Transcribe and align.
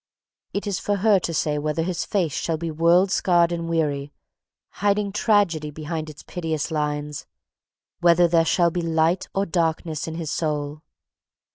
It 0.51 0.65
is 0.65 0.79
for 0.79 0.95
her 0.95 1.19
to 1.19 1.31
say 1.31 1.59
whether 1.59 1.83
his 1.83 2.05
face 2.05 2.33
shall 2.33 2.57
be 2.57 2.71
world 2.71 3.11
scarred 3.11 3.51
and 3.51 3.69
weary, 3.69 4.11
hiding 4.81 5.11
tragedy 5.11 5.69
behind 5.69 6.09
its 6.09 6.23
piteous 6.23 6.71
lines; 6.71 7.27
whether 7.99 8.27
there 8.27 8.43
shall 8.45 8.71
be 8.71 8.81
light 8.81 9.27
or 9.35 9.45
darkness 9.45 10.07
in 10.07 10.15
his 10.15 10.31
soul. 10.31 10.81